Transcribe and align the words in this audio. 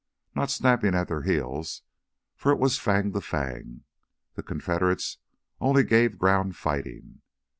Not 0.33 0.49
snapping 0.49 0.95
at 0.95 1.09
their 1.09 1.21
heels, 1.21 1.83
for 2.35 2.51
it 2.51 2.57
was 2.57 2.79
fang 2.79 3.13
to 3.13 3.21
fang; 3.21 3.83
the 4.33 4.41
Confederates 4.41 5.19
only 5.59 5.83
gave 5.83 6.17
ground 6.17 6.55
fighting. 6.57 7.21